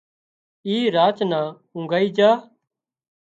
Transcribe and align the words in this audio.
اي 0.67 0.75
راچ 0.95 1.17
نان 1.29 1.47
اونگھائي 1.75 2.07
جھا 2.17 2.31